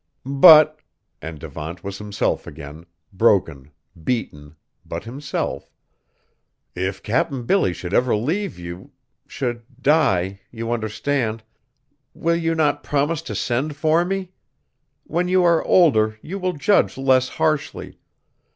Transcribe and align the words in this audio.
"But," 0.25 0.79
and 1.21 1.37
Devant 1.37 1.83
was 1.83 1.99
himself 1.99 2.47
again, 2.47 2.87
broken, 3.13 3.69
beaten, 4.03 4.55
but 4.83 5.03
himself, 5.03 5.69
"if 6.73 7.03
Captain 7.03 7.43
Billy 7.45 7.71
should 7.71 7.93
ever 7.93 8.15
leave 8.15 8.57
you 8.57 8.89
should 9.27 9.61
die, 9.79 10.39
you 10.49 10.71
understand? 10.71 11.43
Will 12.15 12.35
you 12.35 12.55
not 12.55 12.81
promise 12.81 13.21
to 13.21 13.35
send 13.35 13.75
for 13.75 14.03
me? 14.03 14.31
When 15.03 15.27
you 15.27 15.43
are 15.43 15.63
older, 15.65 16.17
you 16.23 16.39
will 16.39 16.53
judge 16.53 16.97
less 16.97 17.29
harshly. 17.29 17.99